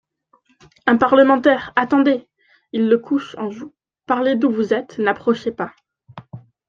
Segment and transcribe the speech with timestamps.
[0.87, 2.27] Un parlementaire, attendez!
[2.71, 3.75] (Il le couche en joue.)
[4.07, 5.75] Parlez d'où vous êtes, n'approchez pas.